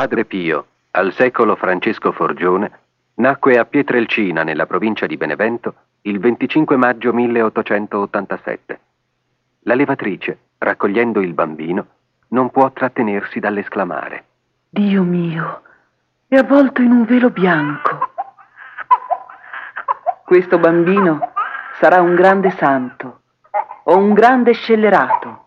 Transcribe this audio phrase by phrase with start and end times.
[0.00, 2.70] Padre Pio, al secolo Francesco Forgione,
[3.16, 8.80] nacque a Pietrelcina, nella provincia di Benevento, il 25 maggio 1887.
[9.64, 11.86] La levatrice, raccogliendo il bambino,
[12.28, 14.24] non può trattenersi dall'esclamare.
[14.70, 15.60] Dio mio,
[16.28, 18.12] è avvolto in un velo bianco.
[20.24, 21.30] Questo bambino
[21.78, 23.20] sarà un grande santo
[23.82, 25.44] o un grande scellerato.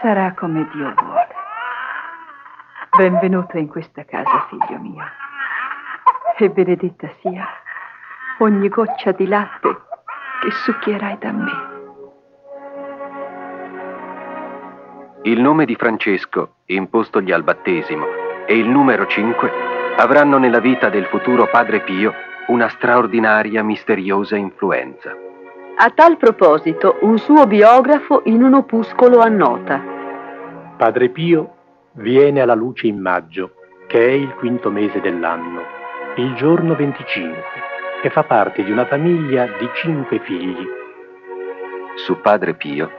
[0.00, 1.11] Sarà come Dio vuole.
[2.94, 5.02] Benvenuto in questa casa, figlio mio.
[6.36, 7.48] E benedetta sia
[8.40, 9.68] ogni goccia di latte
[10.42, 11.52] che succhierai da me.
[15.22, 18.04] Il nome di Francesco, impostogli al battesimo,
[18.44, 19.50] e il numero 5
[19.96, 22.12] avranno nella vita del futuro Padre Pio
[22.48, 25.16] una straordinaria, misteriosa influenza.
[25.78, 29.80] A tal proposito, un suo biografo in un opuscolo annota.
[30.76, 31.51] Padre Pio
[31.94, 33.54] viene alla luce in maggio,
[33.86, 35.60] che è il quinto mese dell'anno,
[36.16, 37.42] il giorno 25,
[38.02, 40.66] e fa parte di una famiglia di cinque figli.
[41.96, 42.90] Su Padre Pio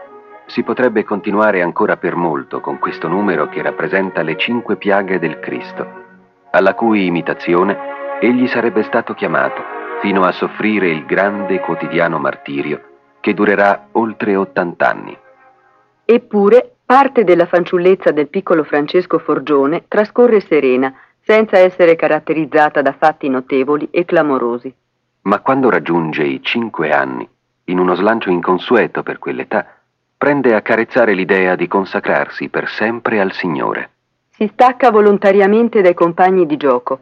[0.45, 5.39] si potrebbe continuare ancora per molto con questo numero che rappresenta le cinque piaghe del
[5.39, 6.01] Cristo,
[6.51, 9.61] alla cui imitazione egli sarebbe stato chiamato
[10.01, 15.17] fino a soffrire il grande quotidiano martirio che durerà oltre 80 anni.
[16.05, 23.29] Eppure parte della fanciullezza del piccolo Francesco Forgione trascorre serena, senza essere caratterizzata da fatti
[23.29, 24.73] notevoli e clamorosi.
[25.21, 27.27] Ma quando raggiunge i cinque anni,
[27.65, 29.65] in uno slancio inconsueto per quell'età,
[30.17, 33.89] prende a carezzare l'idea di consacrarsi per sempre al Signore.
[34.29, 36.99] Si stacca volontariamente dai compagni di gioco,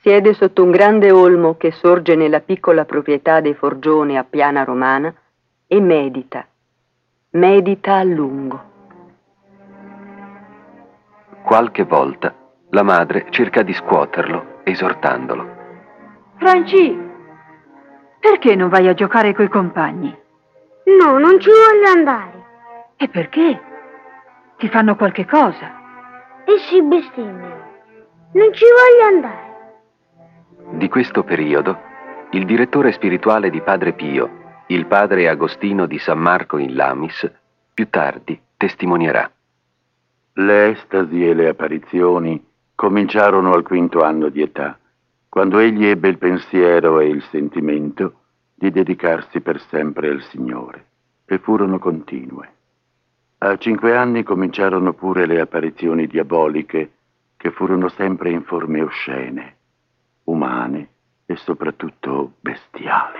[0.00, 5.14] siede sotto un grande olmo che sorge nella piccola proprietà dei Forgione a Piana Romana
[5.66, 6.46] e medita,
[7.30, 8.69] medita a lungo.
[11.50, 12.32] Qualche volta
[12.70, 15.56] la madre cerca di scuoterlo, esortandolo.
[16.36, 16.96] Franci,
[18.20, 20.16] perché non vai a giocare coi compagni?
[20.96, 22.44] No, non ci voglio andare.
[22.96, 23.60] E perché?
[24.58, 25.74] Ti fanno qualche cosa?
[26.44, 27.64] E si bestemmiano.
[28.34, 29.74] Non ci voglio andare.
[30.78, 31.80] Di questo periodo,
[32.30, 37.28] il direttore spirituale di Padre Pio, il padre Agostino di San Marco in Lamis,
[37.74, 39.28] più tardi testimonierà.
[40.32, 42.42] Le estasi e le apparizioni
[42.74, 44.78] cominciarono al quinto anno di età,
[45.28, 48.14] quando egli ebbe il pensiero e il sentimento
[48.54, 50.84] di dedicarsi per sempre al Signore,
[51.26, 52.48] e furono continue.
[53.38, 56.90] A cinque anni cominciarono pure le apparizioni diaboliche,
[57.36, 59.56] che furono sempre in forme oscene,
[60.24, 60.88] umane
[61.24, 63.18] e soprattutto bestiali.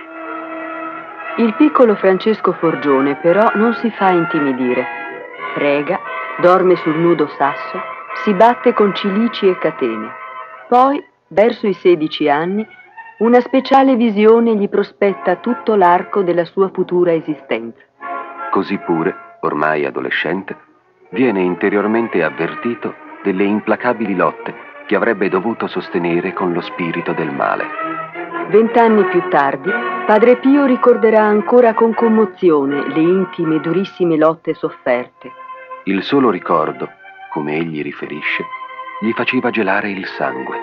[1.37, 4.85] Il piccolo Francesco Forgione però non si fa intimidire.
[5.55, 5.99] Prega,
[6.41, 7.79] dorme sul nudo sasso,
[8.23, 10.11] si batte con cilici e catene.
[10.67, 12.67] Poi, verso i 16 anni,
[13.19, 17.81] una speciale visione gli prospetta tutto l'arco della sua futura esistenza.
[18.49, 20.55] Così pure ormai adolescente,
[21.09, 27.65] viene interiormente avvertito delle implacabili lotte che avrebbe dovuto sostenere con lo spirito del male.
[28.49, 29.71] Vent'anni più tardi,
[30.05, 35.31] Padre Pio ricorderà ancora con commozione le intime e durissime lotte sofferte.
[35.85, 36.89] Il solo ricordo,
[37.31, 38.45] come egli riferisce,
[39.01, 40.57] gli faceva gelare il sangue.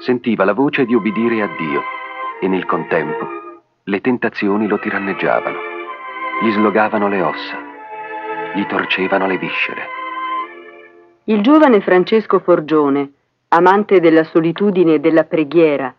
[0.00, 1.82] Sentiva la voce di obbedire a Dio
[2.40, 3.28] e nel contempo
[3.84, 5.58] le tentazioni lo tiranneggiavano,
[6.42, 7.66] gli slogavano le ossa
[8.56, 9.82] gli torcevano le viscere.
[11.24, 13.12] Il giovane Francesco Forgione,
[13.48, 15.94] amante della solitudine e della preghiera,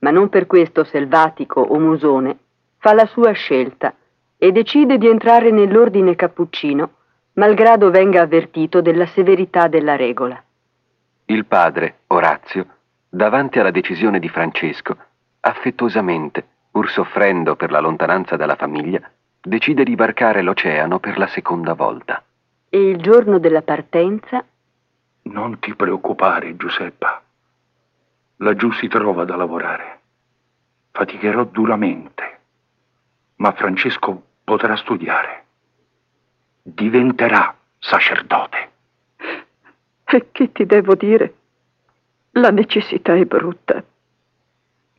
[0.00, 2.36] ma non per questo selvatico o musone,
[2.76, 3.94] fa la sua scelta
[4.36, 6.90] e decide di entrare nell'ordine cappuccino,
[7.34, 10.42] malgrado venga avvertito della severità della regola.
[11.26, 12.66] Il padre, Orazio,
[13.08, 14.96] davanti alla decisione di Francesco,
[15.40, 19.00] affettuosamente, pur soffrendo per la lontananza dalla famiglia,
[19.40, 22.22] decide di varcare l'oceano per la seconda volta.
[22.68, 24.44] E il giorno della partenza?
[25.22, 27.22] Non ti preoccupare, Giuseppa.
[28.36, 30.00] Laggiù si trova da lavorare.
[30.90, 32.40] Faticherò duramente,
[33.36, 35.41] ma Francesco potrà studiare.
[36.62, 38.70] Diventerà sacerdote.
[40.04, 41.34] E che ti devo dire?
[42.32, 43.82] La necessità è brutta,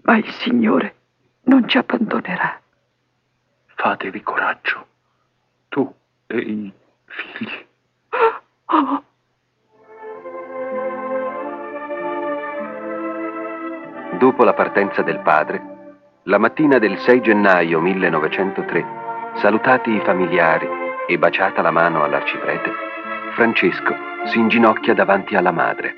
[0.01, 0.95] ma il Signore
[1.44, 2.60] non ci abbandonerà.
[3.75, 4.88] Fatevi coraggio,
[5.69, 5.94] tu
[6.27, 6.74] e i
[7.06, 7.65] figli.
[14.18, 15.62] Dopo la partenza del padre,
[16.24, 18.86] la mattina del 6 gennaio 1903,
[19.36, 22.72] salutati i familiari e baciata la mano all'arciprete,
[23.34, 23.96] Francesco
[24.26, 25.96] si inginocchia davanti alla madre.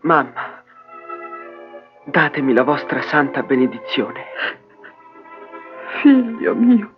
[0.00, 0.62] Mamma,
[2.04, 4.24] datemi la vostra santa benedizione.
[6.00, 6.94] Figlio mio,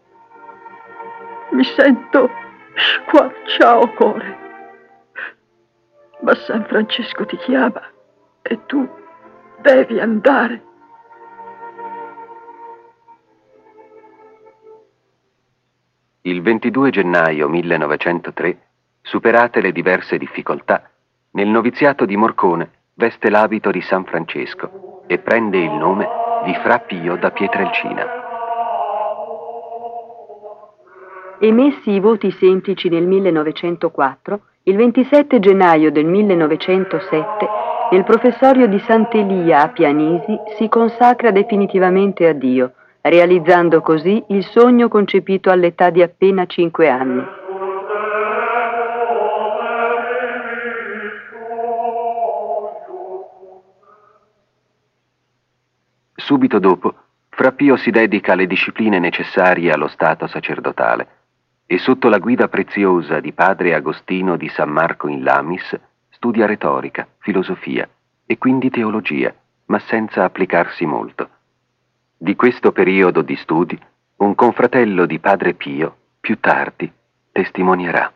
[1.51, 2.31] mi sento
[2.75, 4.47] squarciao cuore.
[6.21, 7.83] Ma San Francesco ti chiama
[8.43, 8.89] e tu
[9.61, 10.68] devi andare.
[16.29, 18.59] Il 22 gennaio 1903,
[19.01, 20.83] superate le diverse difficoltà,
[21.31, 26.07] nel noviziato di Morcone veste l'abito di San Francesco e prende il nome
[26.45, 28.05] di Fra Pio da Pietrelcina.
[31.41, 37.49] Emessi i voti semplici nel 1904, il 27 gennaio del 1907,
[37.91, 44.89] nel professorio di Sant'Elia a Pianisi si consacra definitivamente a Dio, realizzando così il sogno
[44.89, 47.25] concepito all'età di appena cinque anni.
[56.15, 56.95] Subito dopo,
[57.31, 61.09] Fra Pio si dedica alle discipline necessarie allo stato sacerdotale
[61.65, 65.79] e sotto la guida preziosa di padre Agostino di San Marco in Lamis
[66.11, 67.89] studia retorica, filosofia
[68.27, 69.33] e quindi teologia,
[69.67, 71.38] ma senza applicarsi molto.
[72.21, 73.79] Di questo periodo di studi,
[74.17, 76.93] un confratello di padre Pio, più tardi,
[77.31, 78.13] testimonierà.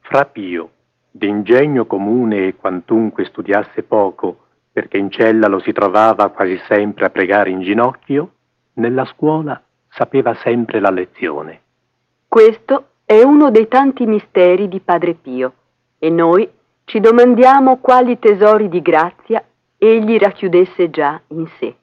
[0.00, 0.70] Fra Pio,
[1.10, 4.38] d'ingegno comune e quantunque studiasse poco,
[4.72, 8.30] perché in cella lo si trovava quasi sempre a pregare in ginocchio,
[8.76, 11.60] nella scuola sapeva sempre la lezione.
[12.26, 15.52] Questo è uno dei tanti misteri di Padre Pio
[15.98, 16.50] e noi
[16.84, 19.44] ci domandiamo quali tesori di grazia
[19.76, 21.76] egli racchiudesse già in sé.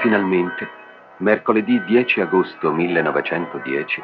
[0.00, 0.68] Finalmente,
[1.18, 4.02] mercoledì 10 agosto 1910,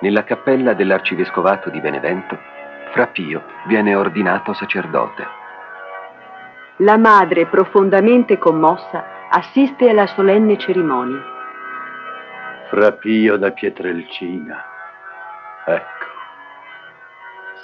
[0.00, 2.38] nella cappella dell'Arcivescovato di Benevento,
[2.92, 5.26] fra Pio viene ordinato sacerdote.
[6.78, 11.22] La madre, profondamente commossa, assiste alla solenne cerimonia.
[12.70, 14.64] Fra Pio da Pietrelcina,
[15.66, 16.06] ecco,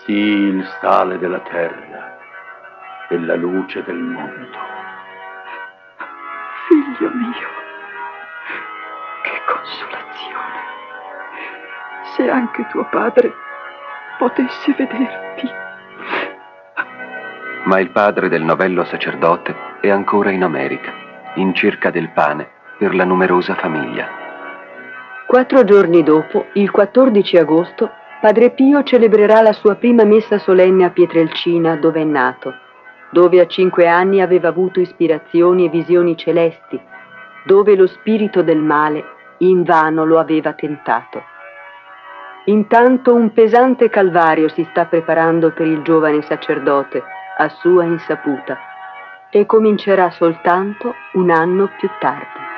[0.05, 2.19] sii il sale della terra
[3.09, 4.59] e la luce del mondo.
[6.69, 7.60] Figlio mio,
[9.51, 10.59] consolazione.
[12.15, 13.33] Se anche tuo padre
[14.19, 15.51] potesse vederti.
[17.65, 20.93] Ma il padre del novello sacerdote è ancora in America,
[21.35, 22.49] in cerca del pane
[22.79, 24.09] per la numerosa famiglia.
[25.27, 30.91] Quattro giorni dopo, il 14 agosto, Padre Pio celebrerà la sua prima messa solenne a
[30.91, 32.55] Pietrelcina, dove è nato,
[33.11, 36.79] dove a cinque anni aveva avuto ispirazioni e visioni celesti,
[37.45, 41.23] dove lo spirito del male invano lo aveva tentato.
[42.45, 47.03] Intanto un pesante calvario si sta preparando per il giovane sacerdote,
[47.37, 48.59] a sua insaputa,
[49.31, 52.49] e comincerà soltanto un anno più tardi.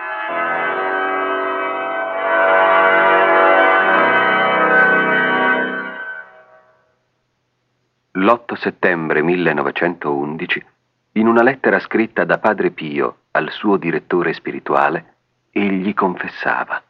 [8.15, 10.67] L'8 settembre 1911,
[11.13, 15.15] in una lettera scritta da Padre Pio al suo direttore spirituale,
[15.53, 16.83] egli confessava.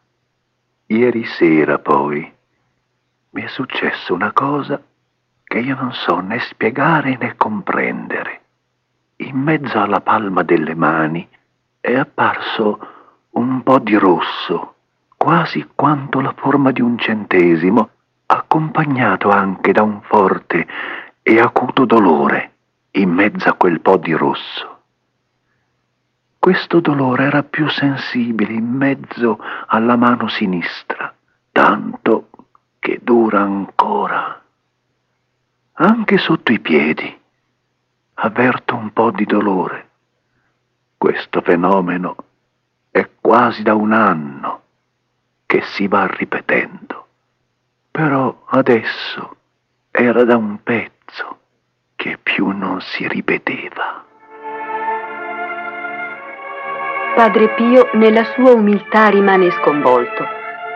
[0.87, 2.33] Ieri sera poi
[3.31, 4.81] mi è successa una cosa
[5.43, 8.41] che io non so né spiegare né comprendere.
[9.17, 11.29] In mezzo alla palma delle mani
[11.81, 12.89] è apparso
[13.31, 14.75] un po' di rosso,
[15.17, 17.91] quasi quanto la forma di un centesimo,
[18.27, 20.67] accompagnato anche da un forte
[21.23, 22.53] e acuto dolore
[22.93, 24.72] in mezzo a quel po' di rosso.
[26.43, 31.15] Questo dolore era più sensibile in mezzo alla mano sinistra,
[31.53, 32.31] tanto
[32.81, 34.43] che dura ancora.
[35.75, 37.17] Anche sotto i piedi
[38.15, 39.91] avverto un po' di dolore.
[40.99, 42.17] Questo fenomeno
[42.91, 44.63] è quasi da un anno
[45.47, 47.07] che si va ripetendo,
[47.89, 49.37] però adesso
[49.93, 51.39] era da un pezzo
[51.95, 54.02] che più non si ripeteva.
[57.15, 60.27] Padre Pio nella sua umiltà rimane sconvolto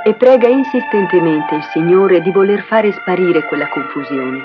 [0.05, 4.43] e prega insistentemente il Signore di voler fare sparire quella confusione.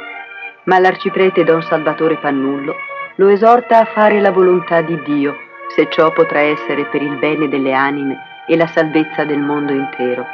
[0.63, 2.75] Ma l'arciprete Don Salvatore Pannullo
[3.15, 5.35] lo esorta a fare la volontà di Dio,
[5.75, 10.25] se ciò potrà essere per il bene delle anime e la salvezza del mondo intero.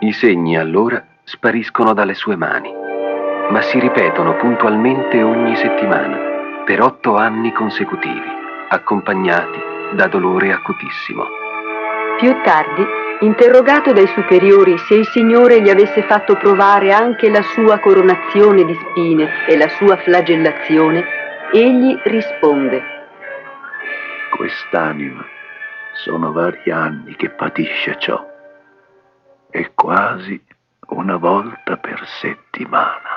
[0.00, 2.70] I segni allora spariscono dalle sue mani,
[3.48, 6.18] ma si ripetono puntualmente ogni settimana
[6.66, 8.28] per otto anni consecutivi,
[8.68, 11.26] accompagnati da dolore acutissimo.
[12.18, 17.78] Più tardi Interrogato dai superiori se il Signore gli avesse fatto provare anche la sua
[17.78, 21.02] coronazione di spine e la sua flagellazione,
[21.50, 22.82] egli risponde.
[24.36, 25.24] Quest'anima
[25.94, 28.22] sono vari anni che patisce ciò
[29.50, 30.38] e quasi
[30.88, 33.15] una volta per settimana.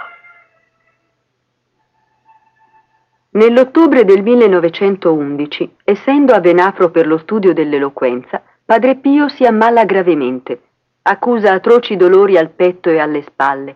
[3.31, 10.62] Nell'ottobre del 1911, essendo a Venafro per lo studio dell'eloquenza, Padre Pio si ammala gravemente,
[11.03, 13.75] accusa atroci dolori al petto e alle spalle.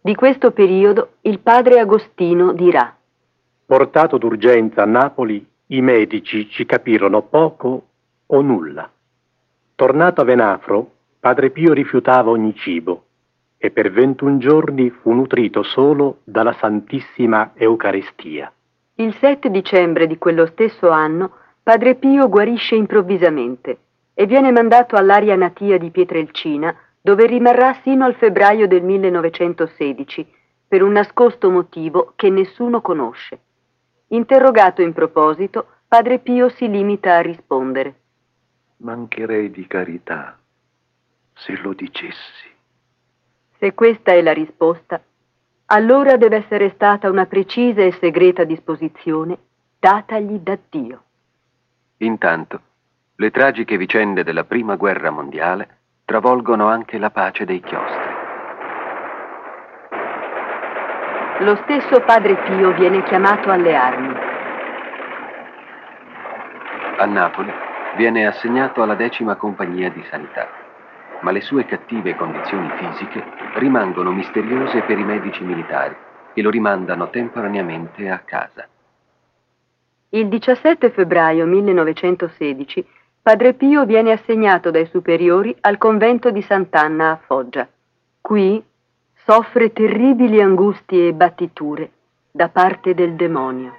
[0.00, 2.96] Di questo periodo il padre Agostino dirà
[3.66, 7.82] Portato d'urgenza a Napoli, i medici ci capirono poco
[8.24, 8.90] o nulla.
[9.74, 13.04] Tornato a Venafro, Padre Pio rifiutava ogni cibo
[13.58, 18.50] e per 21 giorni fu nutrito solo dalla Santissima Eucaristia.
[19.00, 23.78] Il 7 dicembre di quello stesso anno, Padre Pio guarisce improvvisamente
[24.12, 30.30] e viene mandato all'aria natia di Pietrelcina, dove rimarrà sino al febbraio del 1916,
[30.68, 33.40] per un nascosto motivo che nessuno conosce.
[34.08, 38.00] Interrogato in proposito, Padre Pio si limita a rispondere.
[38.82, 40.38] Mancherei di carità
[41.32, 42.48] se lo dicessi.
[43.56, 45.02] Se questa è la risposta,
[45.72, 49.38] allora deve essere stata una precisa e segreta disposizione
[49.78, 51.02] datagli da Dio.
[51.98, 52.60] Intanto,
[53.16, 58.18] le tragiche vicende della Prima Guerra Mondiale travolgono anche la pace dei chiostri.
[61.40, 64.14] Lo stesso Padre Pio viene chiamato alle armi.
[66.98, 67.50] A Napoli
[67.96, 70.48] viene assegnato alla decima compagnia di sanità,
[71.22, 73.22] ma le sue cattive condizioni fisiche
[73.54, 75.94] rimangono misteriose per i medici militari
[76.32, 78.66] e lo rimandano temporaneamente a casa.
[80.10, 82.86] Il 17 febbraio 1916
[83.22, 87.68] Padre Pio viene assegnato dai superiori al convento di Sant'Anna a Foggia.
[88.20, 88.64] Qui
[89.24, 91.90] soffre terribili angustie e battiture
[92.30, 93.76] da parte del demonio.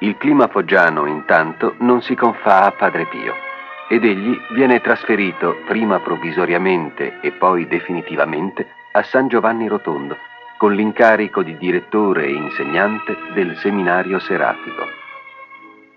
[0.00, 3.48] Il clima foggiano, intanto, non si confà a Padre Pio
[3.92, 10.16] ed egli viene trasferito prima provvisoriamente e poi definitivamente a San Giovanni Rotondo
[10.58, 14.84] con l'incarico di direttore e insegnante del seminario serafico.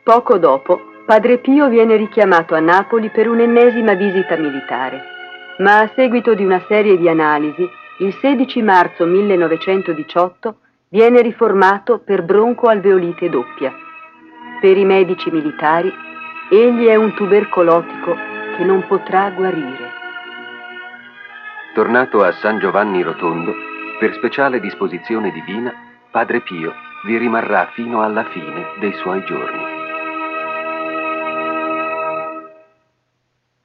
[0.01, 5.01] Poco dopo, Padre Pio viene richiamato a Napoli per un'ennesima visita militare,
[5.59, 7.69] ma a seguito di una serie di analisi,
[7.99, 10.55] il 16 marzo 1918
[10.89, 13.71] viene riformato per broncoalveolite doppia.
[14.59, 15.93] Per i medici militari,
[16.55, 18.15] egli è un tubercolotico
[18.57, 19.91] che non potrà guarire.
[21.73, 23.53] Tornato a San Giovanni Rotondo,
[23.99, 25.73] per speciale disposizione divina,
[26.11, 26.71] Padre Pio
[27.05, 29.71] vi rimarrà fino alla fine dei suoi giorni.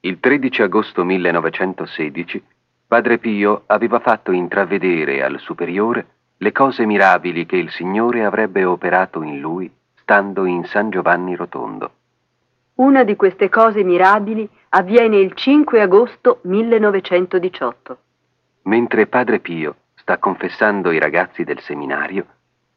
[0.01, 2.43] Il 13 agosto 1916
[2.87, 9.21] Padre Pio aveva fatto intravedere al superiore le cose mirabili che il Signore avrebbe operato
[9.21, 11.91] in lui stando in San Giovanni Rotondo.
[12.79, 17.97] Una di queste cose mirabili avviene il 5 agosto 1918.
[18.63, 22.25] Mentre Padre Pio sta confessando i ragazzi del seminario,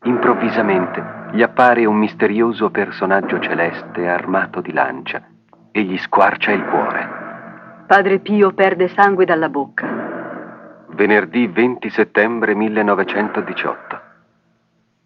[0.02, 5.22] improvvisamente gli appare un misterioso personaggio celeste armato di lancia
[5.70, 7.84] e gli squarcia il cuore.
[7.86, 10.86] Padre Pio perde sangue dalla bocca.
[10.94, 14.00] Venerdì 20 settembre 1918.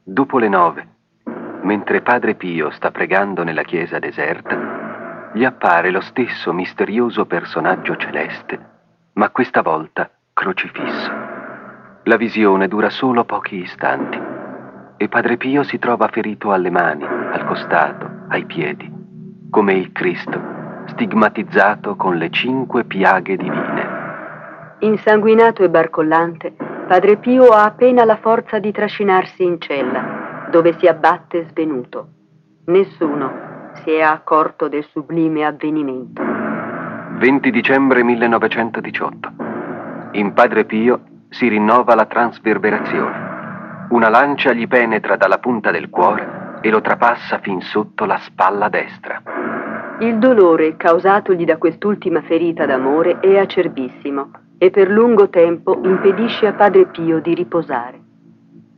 [0.04, 0.88] Dopo le nove,
[1.64, 4.85] mentre Padre Pio sta pregando nella chiesa deserta,
[5.36, 8.58] gli appare lo stesso misterioso personaggio celeste,
[9.12, 11.12] ma questa volta crocifisso.
[12.04, 14.18] La visione dura solo pochi istanti
[14.96, 18.90] e Padre Pio si trova ferito alle mani, al costato, ai piedi,
[19.50, 20.40] come il Cristo
[20.86, 23.88] stigmatizzato con le cinque piaghe divine.
[24.78, 26.54] Insanguinato e barcollante,
[26.88, 32.08] Padre Pio ha appena la forza di trascinarsi in cella, dove si abbatte svenuto.
[32.68, 33.45] Nessuno
[33.82, 36.22] si è accorto del sublime avvenimento.
[36.22, 39.32] 20 dicembre 1918.
[40.12, 43.86] In Padre Pio si rinnova la trasverberazione.
[43.90, 48.68] Una lancia gli penetra dalla punta del cuore e lo trapassa fin sotto la spalla
[48.68, 49.22] destra.
[50.00, 56.52] Il dolore causatogli da quest'ultima ferita d'amore è acerbissimo e per lungo tempo impedisce a
[56.52, 58.00] Padre Pio di riposare.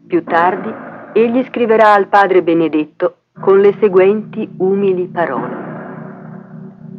[0.06, 0.72] Più tardi
[1.12, 5.66] egli scriverà al Padre Benedetto con le seguenti umili parole.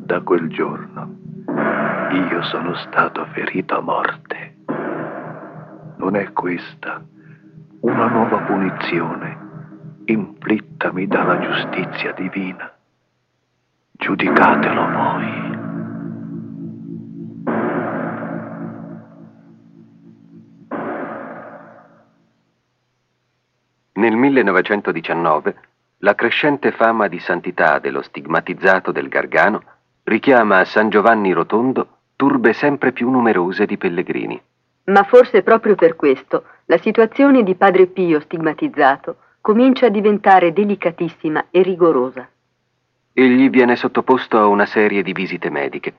[0.05, 1.17] Da quel giorno
[2.11, 4.55] io sono stato ferito a morte.
[5.97, 7.03] Non è questa
[7.81, 9.47] una nuova punizione
[10.05, 12.73] inflittami dalla giustizia divina?
[13.99, 15.57] giudicatelo voi.
[23.91, 25.55] Nel 1919
[25.99, 29.61] la crescente fama di santità dello stigmatizzato del Gargano
[30.03, 34.41] richiama a San Giovanni Rotondo turbe sempre più numerose di pellegrini.
[34.85, 41.47] Ma forse proprio per questo la situazione di Padre Pio stigmatizzato comincia a diventare delicatissima
[41.51, 42.27] e rigorosa.
[43.13, 45.93] Egli viene sottoposto a una serie di visite mediche,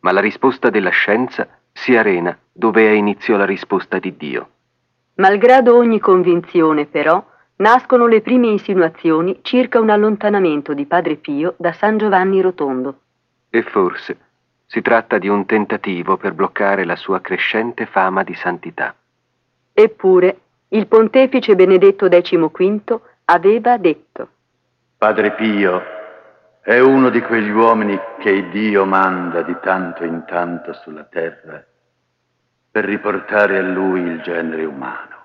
[0.00, 4.48] ma la risposta della scienza si arena dove è inizio la risposta di Dio.
[5.14, 7.24] Malgrado ogni convinzione, però,
[7.58, 13.00] nascono le prime insinuazioni circa un allontanamento di Padre Pio da San Giovanni Rotondo.
[13.50, 14.18] E forse
[14.66, 18.94] si tratta di un tentativo per bloccare la sua crescente fama di santità.
[19.72, 24.28] Eppure, il pontefice Benedetto XV aveva detto
[24.98, 25.82] Padre Pio
[26.60, 31.64] è uno di quegli uomini che Dio manda di tanto in tanto sulla terra
[32.70, 35.17] per riportare a lui il genere umano.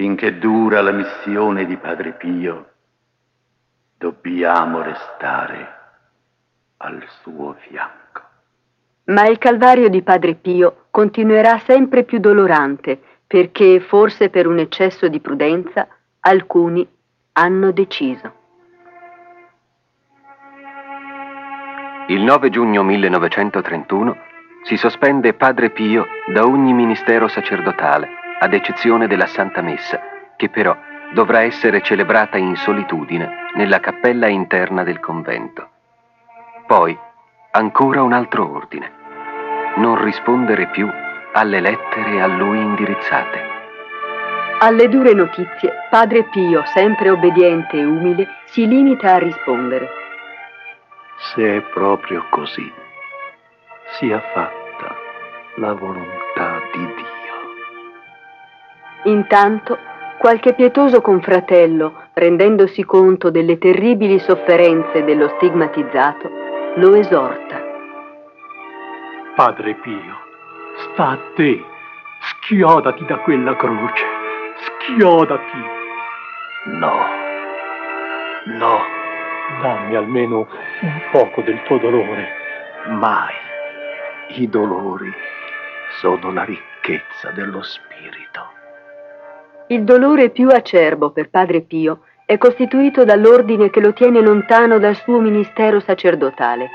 [0.00, 2.70] Finché dura la missione di Padre Pio,
[3.98, 5.74] dobbiamo restare
[6.78, 8.22] al suo fianco.
[9.08, 15.06] Ma il calvario di Padre Pio continuerà sempre più dolorante perché, forse per un eccesso
[15.08, 15.86] di prudenza,
[16.20, 16.88] alcuni
[17.32, 18.32] hanno deciso.
[22.06, 24.16] Il 9 giugno 1931
[24.62, 30.00] si sospende Padre Pio da ogni ministero sacerdotale ad eccezione della Santa Messa,
[30.36, 30.74] che però
[31.12, 35.68] dovrà essere celebrata in solitudine nella cappella interna del convento.
[36.66, 36.98] Poi
[37.52, 38.92] ancora un altro ordine,
[39.76, 40.88] non rispondere più
[41.32, 43.48] alle lettere a lui indirizzate.
[44.60, 49.88] Alle dure notizie, Padre Pio, sempre obbediente e umile, si limita a rispondere.
[51.34, 52.72] Se è proprio così,
[53.98, 54.96] sia fatta
[55.56, 57.19] la volontà di Dio.
[59.04, 59.78] Intanto
[60.18, 66.30] qualche pietoso confratello, rendendosi conto delle terribili sofferenze dello stigmatizzato,
[66.76, 67.62] lo esorta.
[69.34, 70.18] Padre Pio,
[70.76, 71.64] sta a te,
[72.20, 74.04] schiodati da quella croce,
[74.56, 75.64] schiodati.
[76.66, 76.96] No,
[78.44, 78.80] no,
[79.62, 80.46] dammi almeno
[80.82, 82.28] un poco del tuo dolore.
[82.88, 83.34] Mai.
[84.28, 85.10] I dolori
[86.00, 88.59] sono la ricchezza dello spirito.
[89.70, 94.96] Il dolore più acerbo per Padre Pio è costituito dall'ordine che lo tiene lontano dal
[94.96, 96.70] suo ministero sacerdotale,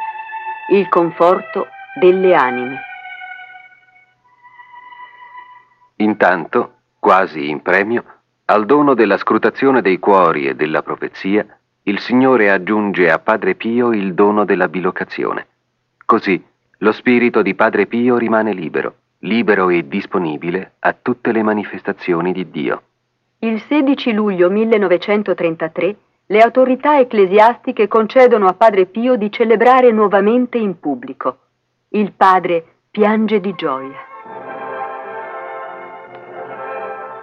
[0.70, 1.68] il conforto
[2.00, 2.80] delle anime.
[5.98, 8.06] Intanto, quasi in premio,
[8.46, 11.46] al dono della scrutazione dei cuori e della profezia,
[11.84, 15.48] il Signore aggiunge a Padre Pio il dono della bilocazione.
[16.06, 16.42] Così
[16.78, 22.50] lo spirito di Padre Pio rimane libero libero e disponibile a tutte le manifestazioni di
[22.50, 22.82] Dio.
[23.40, 25.96] Il 16 luglio 1933
[26.28, 31.38] le autorità ecclesiastiche concedono a Padre Pio di celebrare nuovamente in pubblico.
[31.90, 34.14] Il padre piange di gioia.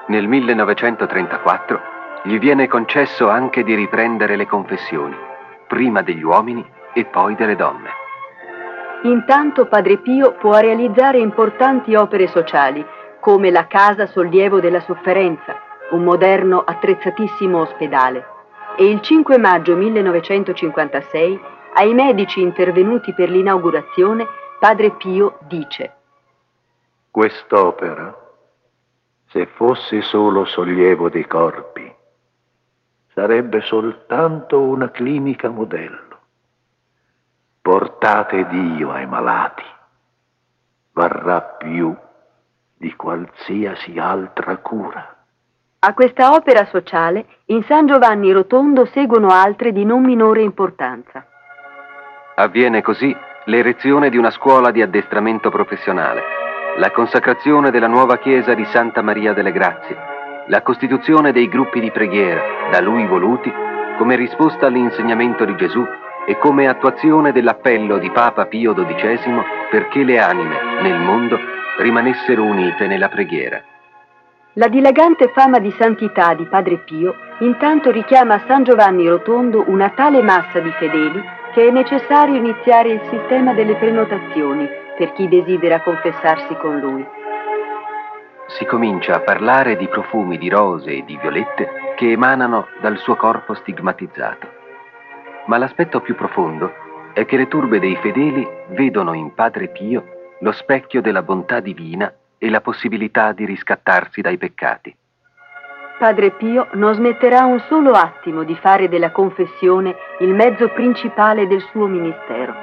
[0.06, 1.80] Nel 1934
[2.24, 5.16] gli viene concesso anche di riprendere le confessioni,
[5.66, 8.01] prima degli uomini e poi delle donne.
[9.04, 12.86] Intanto Padre Pio può realizzare importanti opere sociali,
[13.18, 15.56] come la Casa Sollievo della Sofferenza,
[15.90, 18.24] un moderno attrezzatissimo ospedale.
[18.76, 21.40] E il 5 maggio 1956,
[21.74, 24.24] ai medici intervenuti per l'inaugurazione,
[24.60, 25.94] Padre Pio dice
[27.10, 28.16] Quest'opera,
[29.30, 31.92] se fosse solo sollievo dei corpi,
[33.12, 36.11] sarebbe soltanto una clinica modello
[37.62, 39.62] portate Dio ai malati,
[40.92, 41.94] varrà più
[42.76, 45.16] di qualsiasi altra cura.
[45.78, 51.24] A questa opera sociale in San Giovanni Rotondo seguono altre di non minore importanza.
[52.34, 56.20] Avviene così l'erezione di una scuola di addestramento professionale,
[56.78, 59.96] la consacrazione della nuova chiesa di Santa Maria delle Grazie,
[60.48, 63.52] la costituzione dei gruppi di preghiera, da lui voluti,
[63.98, 65.84] come risposta all'insegnamento di Gesù
[66.26, 71.38] e come attuazione dell'appello di Papa Pio XII perché le anime nel mondo
[71.78, 73.62] rimanessero unite nella preghiera.
[74.56, 79.88] La dilagante fama di santità di Padre Pio intanto richiama a San Giovanni Rotondo una
[79.90, 81.22] tale massa di fedeli
[81.54, 87.06] che è necessario iniziare il sistema delle prenotazioni per chi desidera confessarsi con lui.
[88.48, 93.16] Si comincia a parlare di profumi di rose e di violette che emanano dal suo
[93.16, 94.60] corpo stigmatizzato.
[95.46, 96.72] Ma l'aspetto più profondo
[97.12, 102.12] è che le turbe dei fedeli vedono in Padre Pio lo specchio della bontà divina
[102.38, 104.96] e la possibilità di riscattarsi dai peccati.
[105.98, 111.60] Padre Pio non smetterà un solo attimo di fare della confessione il mezzo principale del
[111.70, 112.54] suo ministero.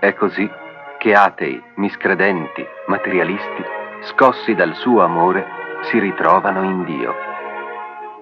[0.00, 0.50] È così
[0.98, 3.64] che atei, miscredenti, materialisti,
[4.00, 5.46] scossi dal suo amore,
[5.82, 7.14] si ritrovano in Dio.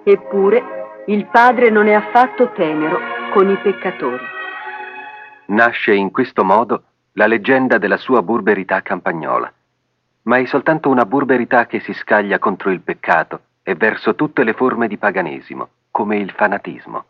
[0.05, 0.63] Eppure
[1.07, 4.23] il Padre non è affatto tenero con i peccatori.
[5.47, 9.51] Nasce in questo modo la leggenda della sua burberità campagnola,
[10.25, 14.53] ma è soltanto una burberità che si scaglia contro il peccato e verso tutte le
[14.53, 17.05] forme di paganesimo, come il fanatismo.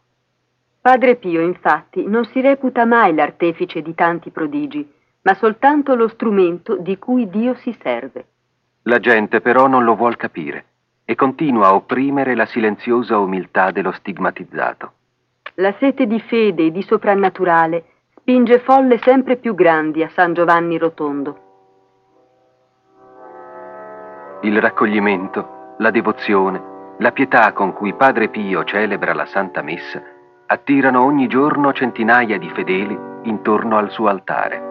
[0.80, 4.88] Padre Pio, infatti, non si reputa mai l'artefice di tanti prodigi,
[5.22, 8.26] ma soltanto lo strumento di cui Dio si serve.
[8.82, 10.66] La gente però non lo vuol capire
[11.04, 14.92] e continua a opprimere la silenziosa umiltà dello stigmatizzato.
[15.56, 17.84] La sete di fede e di soprannaturale
[18.16, 21.50] spinge folle sempre più grandi a San Giovanni Rotondo.
[24.40, 30.02] Il raccoglimento, la devozione, la pietà con cui Padre Pio celebra la Santa Messa
[30.46, 34.70] attirano ogni giorno centinaia di fedeli intorno al suo altare.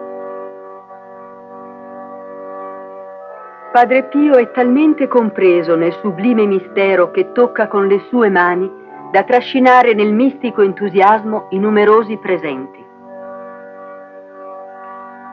[3.70, 8.80] Padre Pio è talmente compreso nel sublime mistero che tocca con le sue mani
[9.12, 12.82] da trascinare nel mistico entusiasmo i numerosi presenti.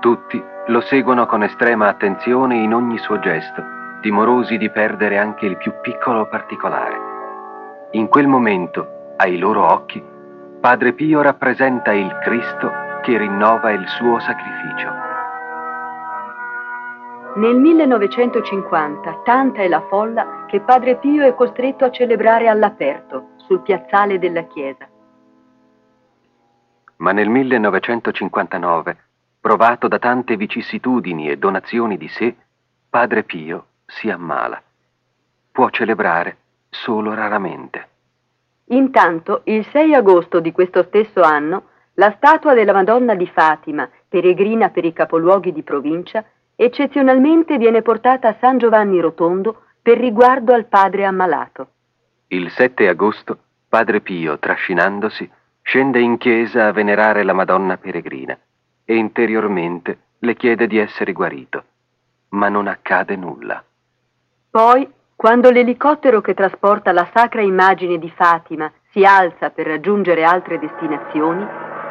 [0.02, 3.64] Tutti lo seguono con estrema attenzione in ogni suo gesto,
[4.02, 6.98] timorosi di perdere anche il più piccolo particolare.
[7.92, 10.04] In quel momento, ai loro occhi,
[10.60, 12.70] Padre Pio rappresenta il Cristo
[13.02, 14.92] che rinnova il suo sacrificio.
[17.36, 23.62] Nel 1950 tanta è la folla che Padre Pio è costretto a celebrare all'aperto, sul
[23.62, 24.88] piazzale della chiesa.
[26.98, 28.98] Ma nel 1959,
[29.42, 32.36] provato da tante vicissitudini e donazioni di sé,
[32.88, 34.62] Padre Pio si ammala.
[35.52, 36.38] Può celebrare
[36.70, 37.88] solo raramente.
[38.66, 44.70] Intanto, il 6 agosto di questo stesso anno, la statua della Madonna di Fatima, peregrina
[44.70, 46.24] per i capoluoghi di provincia,
[46.56, 51.70] eccezionalmente viene portata a San Giovanni Rotondo per riguardo al padre ammalato.
[52.32, 55.28] Il 7 agosto, Padre Pio, trascinandosi,
[55.64, 58.38] scende in chiesa a venerare la Madonna peregrina
[58.86, 61.64] e interiormente le chiede di essere guarito,
[62.30, 63.64] ma non accade nulla.
[64.52, 70.60] Poi, quando l'elicottero che trasporta la sacra immagine di Fatima si alza per raggiungere altre
[70.60, 71.44] destinazioni,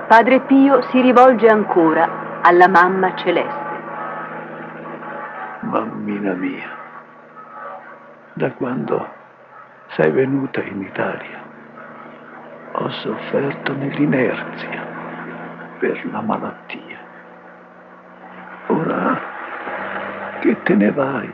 [0.07, 3.67] Padre Pio si rivolge ancora alla Mamma Celeste.
[5.63, 6.77] Mammina mia,
[8.35, 9.18] da quando
[9.89, 11.47] sei venuta in Italia
[12.81, 14.87] ho sofferto nell'inerzia
[15.79, 16.99] per la malattia.
[18.67, 19.21] Ora
[20.41, 21.33] che te ne vai,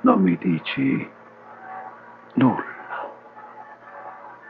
[0.00, 1.10] non mi dici
[2.34, 2.72] nulla.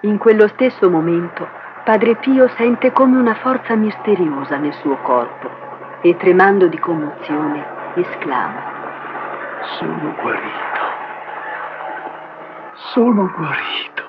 [0.02, 1.48] In quello stesso momento,
[1.84, 5.50] Padre Pio sente come una forza misteriosa nel suo corpo
[6.02, 7.64] e tremando di commozione
[7.94, 8.72] esclama.
[9.78, 10.83] Sono guarito.
[12.94, 14.02] Sono guarito.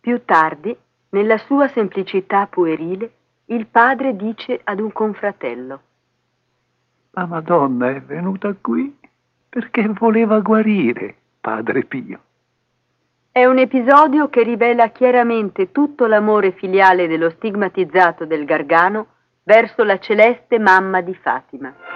[0.00, 0.74] Più tardi,
[1.10, 3.12] nella sua semplicità puerile,
[3.46, 5.80] il padre dice ad un confratello.
[7.10, 8.96] La Madonna è venuta qui
[9.46, 12.20] perché voleva guarire Padre Pio.
[13.30, 19.06] È un episodio che rivela chiaramente tutto l'amore filiale dello stigmatizzato del Gargano
[19.42, 21.93] verso la celeste mamma di Fatima.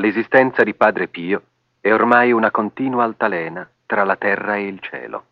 [0.00, 1.42] L'esistenza di Padre Pio
[1.80, 5.24] è ormai una continua altalena tra la terra e il cielo.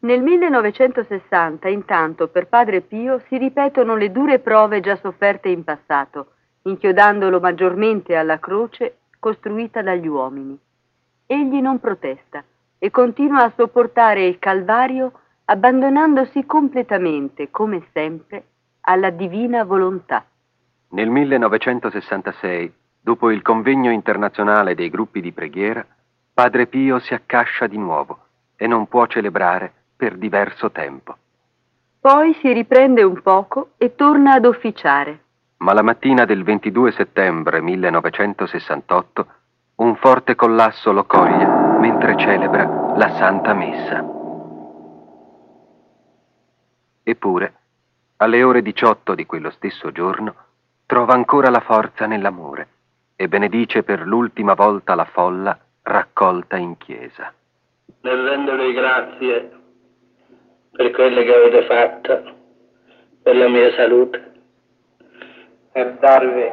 [0.00, 6.32] Nel 1960, intanto, per Padre Pio si ripetono le dure prove già sofferte in passato,
[6.62, 10.58] inchiodandolo maggiormente alla croce costruita dagli uomini.
[11.26, 12.44] Egli non protesta
[12.78, 15.12] e continua a sopportare il Calvario
[15.44, 18.44] abbandonandosi completamente, come sempre,
[18.80, 20.24] alla divina volontà.
[20.88, 22.72] Nel 1966,
[23.02, 25.84] dopo il convegno internazionale dei gruppi di preghiera,
[26.32, 28.18] Padre Pio si accascia di nuovo
[28.56, 31.16] e non può celebrare per diverso tempo.
[32.00, 35.20] Poi si riprende un poco e torna ad officiare.
[35.58, 39.26] Ma la mattina del 22 settembre 1968
[39.76, 41.46] un forte collasso lo coglie
[41.80, 44.04] mentre celebra la Santa Messa.
[47.02, 47.54] Eppure,
[48.18, 50.34] alle ore 18 di quello stesso giorno,
[50.86, 52.68] trova ancora la forza nell'amore
[53.22, 57.32] e benedice per l'ultima volta la folla raccolta in chiesa.
[58.00, 59.50] Nel rendervi grazie
[60.72, 62.22] per quello che avete fatto
[63.22, 64.32] per la mia salute,
[65.70, 66.50] per darvi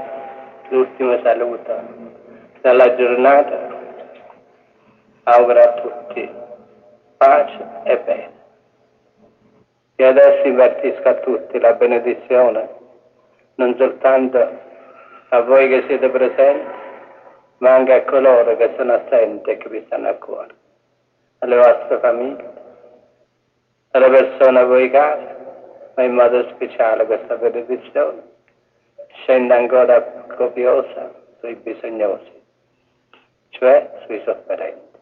[0.69, 1.75] l'ultimo saluto
[2.61, 3.79] dalla giornata,
[5.23, 6.29] auguro a tutti
[7.17, 8.31] pace e bene.
[9.95, 12.69] E adesso impartisco a tutti la benedizione,
[13.55, 14.67] non soltanto
[15.29, 16.71] a voi che siete presenti,
[17.57, 20.55] ma anche a coloro che sono assenti e che vi stanno a cuore,
[21.39, 22.53] alle vostre famiglie,
[23.91, 25.27] alle persone a voi cari,
[25.95, 28.23] ma in modo speciale questa benedizione
[29.21, 30.01] scende ancora
[30.35, 32.31] copiosa sui bisognosi,
[33.49, 34.97] cioè sui sofferenti.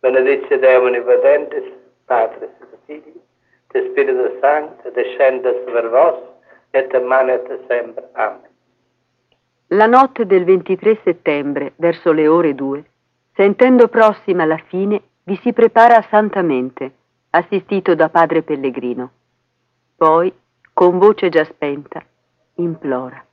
[0.00, 1.72] Benedice Deo Onnipotentis,
[2.06, 3.20] Patris et Figli,
[3.72, 6.18] et Spiritus Sanctus, descendas per vos,
[6.72, 8.08] et manet sempre.
[8.12, 8.55] Amen.
[9.70, 12.84] La notte del 23 settembre, verso le ore due,
[13.34, 16.92] sentendo prossima la fine, vi si prepara santamente,
[17.30, 19.10] assistito da padre Pellegrino.
[19.96, 20.32] Poi,
[20.72, 22.00] con voce già spenta,
[22.56, 23.25] implora.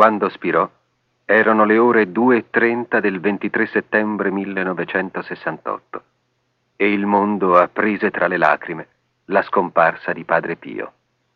[0.00, 0.66] Quando spirò,
[1.26, 6.02] erano le ore 2.30 del 23 settembre 1968
[6.74, 8.88] e il mondo apprise tra le lacrime
[9.26, 10.92] la scomparsa di Padre Pio.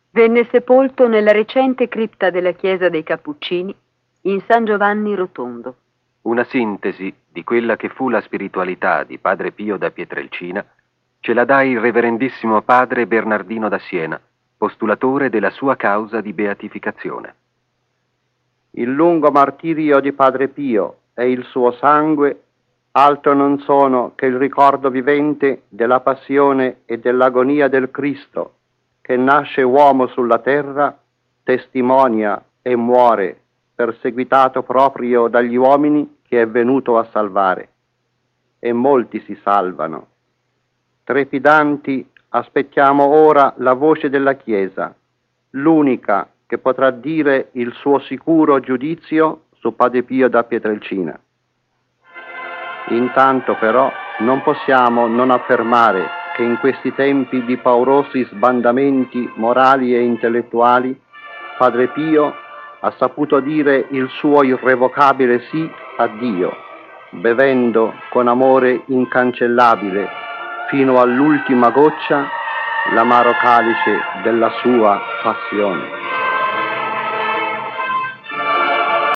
[0.09, 3.75] Venne sepolto nella recente cripta della chiesa dei Cappuccini
[4.21, 5.75] in San Giovanni Rotondo.
[6.21, 10.65] Una sintesi di quella che fu la spiritualità di Padre Pio da Pietrelcina
[11.19, 14.19] ce la dà il reverendissimo Padre Bernardino da Siena,
[14.57, 17.35] postulatore della sua causa di beatificazione.
[18.77, 22.41] Il lungo martirio di Padre Pio e il suo sangue
[22.91, 28.55] altro non sono che il ricordo vivente della passione e dell'agonia del Cristo,
[28.99, 30.97] che nasce uomo sulla terra,
[31.43, 33.39] testimonia e muore,
[33.73, 37.69] perseguitato proprio dagli uomini che è venuto a salvare.
[38.59, 40.07] E molti si salvano.
[41.05, 44.93] Trepidanti aspettiamo ora la voce della Chiesa,
[45.51, 51.19] l'unica che potrà dire il suo sicuro giudizio su Padre Pio da Pietrelcina.
[52.89, 60.01] Intanto però non possiamo non affermare che in questi tempi di paurosi sbandamenti morali e
[60.01, 60.99] intellettuali,
[61.57, 62.33] Padre Pio
[62.81, 66.51] ha saputo dire il suo irrevocabile sì a Dio,
[67.11, 70.07] bevendo con amore incancellabile
[70.69, 72.27] fino all'ultima goccia
[72.93, 76.04] l'amaro calice della sua passione.